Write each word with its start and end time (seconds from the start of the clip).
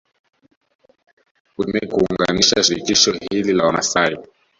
Htumika 1.53 1.87
kuunganisha 1.91 2.63
shirikisho 2.63 3.11
hili 3.31 3.53
la 3.53 3.65
Wamaasai 3.65 4.17